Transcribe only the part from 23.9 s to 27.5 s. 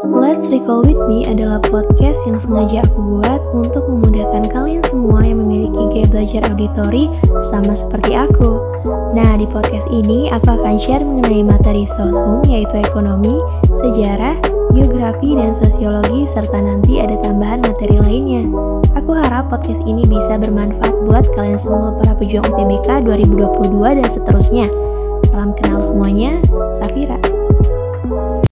dan seterusnya. Salam kenal semuanya, Safira.